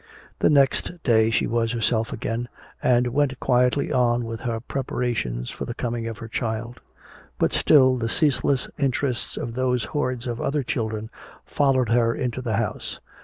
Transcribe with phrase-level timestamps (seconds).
[0.39, 2.49] The next day she was herself again,
[2.81, 6.81] and went quietly on with her preparations for the coming of her child.
[7.37, 11.11] But still the ceaseless interests of those hordes of other children
[11.45, 12.99] followed her into the house.